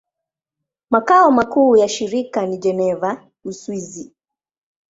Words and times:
Makao 0.89 1.31
makuu 1.31 1.77
ya 1.77 1.89
shirika 1.89 2.45
ni 2.45 2.57
Geneva, 2.57 3.27
Uswisi. 3.43 4.13